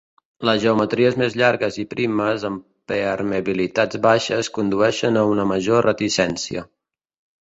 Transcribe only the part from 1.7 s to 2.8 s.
i primes amb